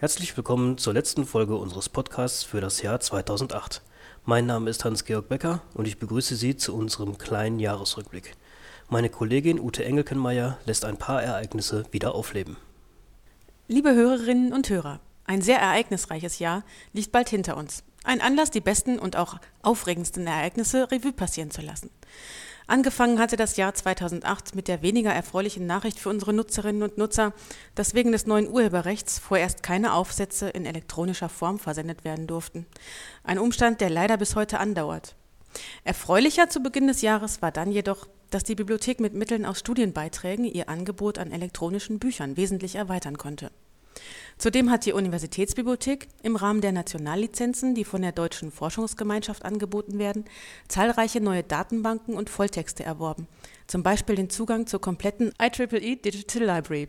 [0.00, 3.82] Herzlich willkommen zur letzten Folge unseres Podcasts für das Jahr 2008.
[4.24, 8.36] Mein Name ist Hans-Georg Becker und ich begrüße Sie zu unserem kleinen Jahresrückblick.
[8.88, 12.56] Meine Kollegin Ute Engelkenmeier lässt ein paar Ereignisse wieder aufleben.
[13.66, 16.62] Liebe Hörerinnen und Hörer, ein sehr ereignisreiches Jahr
[16.92, 17.82] liegt bald hinter uns.
[18.04, 21.90] Ein Anlass, die besten und auch aufregendsten Ereignisse Revue passieren zu lassen.
[22.68, 27.32] Angefangen hatte das Jahr 2008 mit der weniger erfreulichen Nachricht für unsere Nutzerinnen und Nutzer,
[27.74, 32.66] dass wegen des neuen Urheberrechts vorerst keine Aufsätze in elektronischer Form versendet werden durften.
[33.24, 35.16] Ein Umstand, der leider bis heute andauert.
[35.84, 40.44] Erfreulicher zu Beginn des Jahres war dann jedoch, dass die Bibliothek mit Mitteln aus Studienbeiträgen
[40.44, 43.50] ihr Angebot an elektronischen Büchern wesentlich erweitern konnte.
[44.38, 50.24] Zudem hat die Universitätsbibliothek im Rahmen der Nationallizenzen, die von der Deutschen Forschungsgemeinschaft angeboten werden,
[50.68, 53.26] zahlreiche neue Datenbanken und Volltexte erworben,
[53.66, 56.88] zum Beispiel den Zugang zur kompletten IEEE Digital Library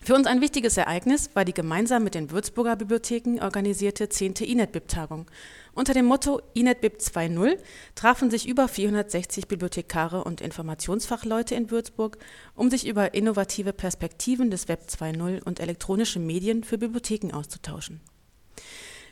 [0.00, 4.34] für uns ein wichtiges Ereignis war die gemeinsam mit den Würzburger Bibliotheken organisierte 10.
[4.34, 5.26] INET-BIP-Tagung.
[5.74, 7.58] Unter dem Motto INET BIP 2.0
[7.94, 12.18] trafen sich über 460 Bibliothekare und Informationsfachleute in Würzburg,
[12.54, 18.00] um sich über innovative Perspektiven des Web 2.0 und elektronische Medien für Bibliotheken auszutauschen.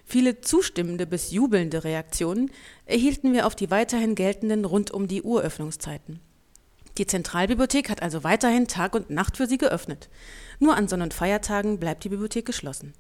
[0.05, 2.51] Viele zustimmende bis jubelnde Reaktionen
[2.85, 6.21] erhielten wir auf die weiterhin geltenden rund um die Uhr Öffnungszeiten.
[6.99, 10.09] Die Zentralbibliothek hat also weiterhin Tag und Nacht für Sie geöffnet.
[10.59, 12.95] Nur an Sonn- und Feiertagen bleibt die Bibliothek geschlossen.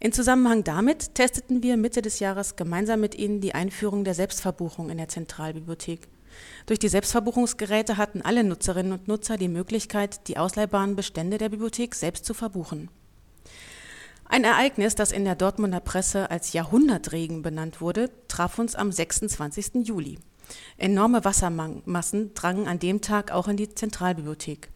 [0.00, 4.90] In Zusammenhang damit testeten wir Mitte des Jahres gemeinsam mit Ihnen die Einführung der Selbstverbuchung
[4.90, 6.08] in der Zentralbibliothek.
[6.66, 11.94] Durch die Selbstverbuchungsgeräte hatten alle Nutzerinnen und Nutzer die Möglichkeit, die ausleihbaren Bestände der Bibliothek
[11.94, 12.90] selbst zu verbuchen.
[14.24, 19.86] Ein Ereignis, das in der Dortmunder Presse als Jahrhundertregen benannt wurde, traf uns am 26.
[19.86, 20.18] Juli.
[20.76, 24.70] Enorme Wassermassen drangen an dem Tag auch in die Zentralbibliothek.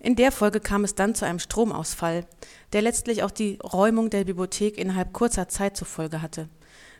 [0.00, 2.26] In der Folge kam es dann zu einem Stromausfall,
[2.72, 6.48] der letztlich auch die Räumung der Bibliothek innerhalb kurzer Zeit zur Folge hatte.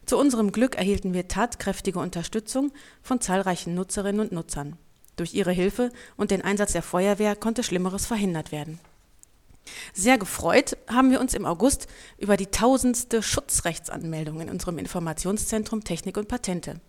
[0.06, 4.76] Zu unserem Glück erhielten wir tatkräftige Unterstützung von zahlreichen Nutzerinnen und Nutzern.
[5.16, 8.80] Durch ihre Hilfe und den Einsatz der Feuerwehr konnte Schlimmeres verhindert werden.
[9.92, 11.86] Sehr gefreut haben wir uns im August
[12.18, 16.80] über die tausendste Schutzrechtsanmeldung in unserem Informationszentrum Technik und Patente.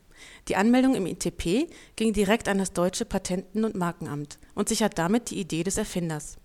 [0.47, 5.29] Die Anmeldung im ITP ging direkt an das deutsche Patenten- und Markenamt und sichert damit
[5.29, 6.37] die Idee des Erfinders.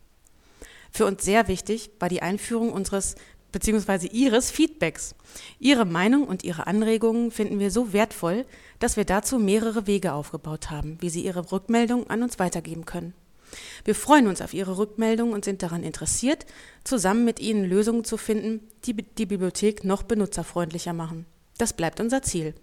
[0.90, 3.16] Für uns sehr wichtig war die Einführung unseres
[3.52, 4.08] bzw.
[4.08, 5.14] Ihres Feedbacks.
[5.58, 8.44] Ihre Meinung und Ihre Anregungen finden wir so wertvoll,
[8.78, 13.14] dass wir dazu mehrere Wege aufgebaut haben, wie Sie Ihre Rückmeldung an uns weitergeben können.
[13.84, 16.46] Wir freuen uns auf Ihre Rückmeldung und sind daran interessiert,
[16.84, 21.26] zusammen mit Ihnen Lösungen zu finden, die die Bibliothek noch benutzerfreundlicher machen.
[21.58, 22.54] Das bleibt unser Ziel.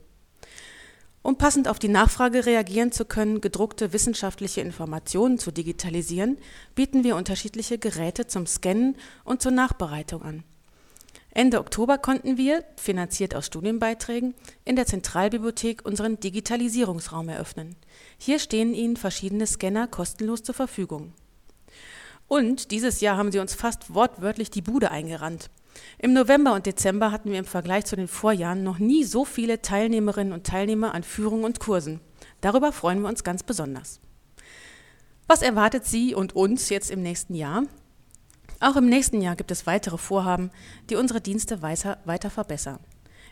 [1.24, 6.38] Um passend auf die Nachfrage reagieren zu können, gedruckte wissenschaftliche Informationen zu digitalisieren,
[6.76, 10.44] bieten wir unterschiedliche Geräte zum Scannen und zur Nachbereitung an.
[11.32, 14.36] Ende Oktober konnten wir, finanziert aus Studienbeiträgen,
[14.66, 17.78] in der Zentralbibliothek unseren Digitalisierungsraum eröffnen.
[18.18, 21.14] Hier stehen Ihnen verschiedene Scanner kostenlos zur Verfügung.
[22.28, 25.50] Und dieses Jahr haben sie uns fast wortwörtlich die Bude eingerannt.
[25.98, 29.62] Im November und Dezember hatten wir im Vergleich zu den Vorjahren noch nie so viele
[29.62, 32.00] Teilnehmerinnen und Teilnehmer an Führungen und Kursen.
[32.42, 34.00] Darüber freuen wir uns ganz besonders.
[35.28, 37.64] Was erwartet Sie und uns jetzt im nächsten Jahr?
[38.60, 40.52] Auch im nächsten Jahr gibt es weitere Vorhaben,
[40.90, 42.80] die unsere Dienste weiter, weiter verbessern.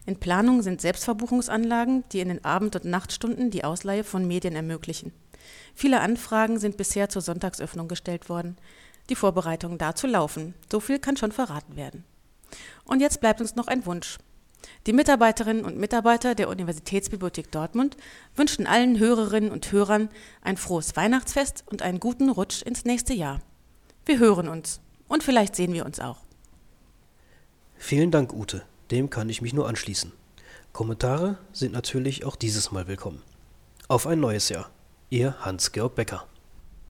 [0.06, 5.14] In Planung sind Selbstverbuchungsanlagen, die in den Abend- und Nachtstunden die Ausleihe von Medien ermöglichen.
[5.76, 8.58] Viele Anfragen sind bisher zur Sonntagsöffnung gestellt worden.
[9.10, 10.54] Die Vorbereitungen dazu laufen.
[10.72, 12.04] So viel kann schon verraten werden.
[12.86, 14.18] Und jetzt bleibt uns noch ein Wunsch.
[14.88, 17.98] Die Mitarbeiterinnen und Mitarbeiter der Universitätsbibliothek Dortmund
[18.36, 20.10] wünschen allen Hörerinnen und Hörern
[20.42, 23.42] ein frohes Weihnachtsfest und einen guten Rutsch ins nächste Jahr.
[24.06, 26.18] Wir hören uns und vielleicht sehen wir uns auch.
[27.78, 28.64] Vielen Dank, Ute.
[28.92, 30.12] Dem kann ich mich nur anschließen.
[30.74, 33.22] Kommentare sind natürlich auch dieses Mal willkommen.
[33.88, 34.70] Auf ein neues Jahr.
[35.10, 36.26] Ihr Hans-Georg Becker.